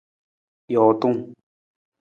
Jootung. 0.73 1.19